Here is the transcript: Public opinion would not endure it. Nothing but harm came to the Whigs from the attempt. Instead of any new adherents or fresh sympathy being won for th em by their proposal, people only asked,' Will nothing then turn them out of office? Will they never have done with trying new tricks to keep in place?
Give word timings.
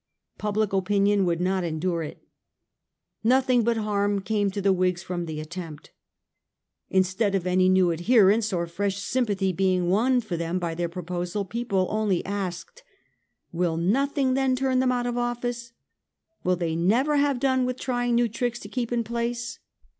Public 0.39 0.73
opinion 0.73 1.25
would 1.25 1.39
not 1.39 1.63
endure 1.63 2.01
it. 2.01 2.23
Nothing 3.23 3.63
but 3.63 3.77
harm 3.77 4.19
came 4.19 4.49
to 4.49 4.59
the 4.59 4.73
Whigs 4.73 5.03
from 5.03 5.27
the 5.27 5.39
attempt. 5.39 5.91
Instead 6.89 7.35
of 7.35 7.45
any 7.45 7.69
new 7.69 7.91
adherents 7.91 8.51
or 8.51 8.65
fresh 8.65 8.97
sympathy 8.97 9.53
being 9.53 9.89
won 9.91 10.19
for 10.19 10.29
th 10.37 10.41
em 10.49 10.57
by 10.57 10.73
their 10.73 10.89
proposal, 10.89 11.45
people 11.45 11.85
only 11.91 12.25
asked,' 12.25 12.81
Will 13.51 13.77
nothing 13.77 14.33
then 14.33 14.55
turn 14.55 14.79
them 14.79 14.91
out 14.91 15.05
of 15.05 15.19
office? 15.19 15.71
Will 16.43 16.55
they 16.55 16.75
never 16.75 17.17
have 17.17 17.39
done 17.39 17.67
with 17.67 17.77
trying 17.77 18.15
new 18.15 18.27
tricks 18.27 18.57
to 18.61 18.69
keep 18.69 18.91
in 18.91 19.03
place? 19.03 19.59